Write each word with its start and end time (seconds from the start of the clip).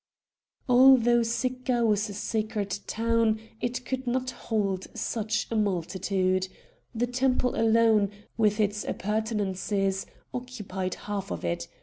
Although 0.67 1.21
Sicca 1.21 1.85
was 1.85 2.09
a 2.09 2.15
sacred 2.15 2.71
town 2.87 3.39
it 3.61 3.85
could 3.85 4.07
not 4.07 4.31
hold 4.31 4.87
such 4.97 5.45
a 5.51 5.55
multitude; 5.55 6.47
the 6.95 7.05
temple 7.05 7.53
alone, 7.55 8.09
with 8.35 8.59
its 8.59 8.83
appurtenances, 8.83 10.07
occupied 10.33 10.95
half 11.05 11.29
of 11.31 11.45
it. 11.45 11.67